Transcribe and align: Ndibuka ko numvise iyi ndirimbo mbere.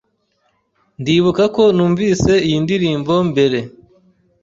Ndibuka 0.99 1.43
ko 1.55 1.63
numvise 1.75 2.31
iyi 2.47 2.57
ndirimbo 2.63 3.13
mbere. 3.31 3.59